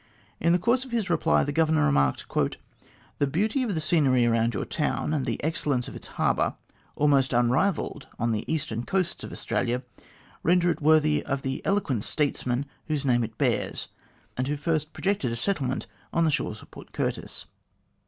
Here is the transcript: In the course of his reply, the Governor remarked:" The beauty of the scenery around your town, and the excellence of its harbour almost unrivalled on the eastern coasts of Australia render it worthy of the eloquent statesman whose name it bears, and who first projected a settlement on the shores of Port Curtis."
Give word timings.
In 0.39 0.51
the 0.51 0.57
course 0.57 0.83
of 0.83 0.89
his 0.89 1.11
reply, 1.11 1.43
the 1.43 1.51
Governor 1.51 1.85
remarked:" 1.85 2.25
The 3.19 3.27
beauty 3.27 3.61
of 3.61 3.75
the 3.75 3.79
scenery 3.79 4.25
around 4.25 4.55
your 4.55 4.65
town, 4.65 5.13
and 5.13 5.27
the 5.27 5.39
excellence 5.43 5.87
of 5.87 5.95
its 5.95 6.07
harbour 6.07 6.55
almost 6.95 7.33
unrivalled 7.33 8.07
on 8.17 8.31
the 8.31 8.51
eastern 8.51 8.83
coasts 8.83 9.23
of 9.23 9.31
Australia 9.31 9.83
render 10.41 10.71
it 10.71 10.81
worthy 10.81 11.23
of 11.27 11.43
the 11.43 11.63
eloquent 11.67 12.03
statesman 12.03 12.65
whose 12.87 13.05
name 13.05 13.23
it 13.23 13.37
bears, 13.37 13.89
and 14.35 14.47
who 14.47 14.57
first 14.57 14.91
projected 14.91 15.31
a 15.31 15.35
settlement 15.35 15.85
on 16.11 16.23
the 16.23 16.31
shores 16.31 16.63
of 16.63 16.71
Port 16.71 16.93
Curtis." 16.93 17.45